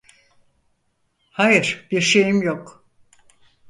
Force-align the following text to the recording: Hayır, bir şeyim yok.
Hayır, 1.31 1.87
bir 1.91 2.01
şeyim 2.01 2.41
yok. 2.41 2.85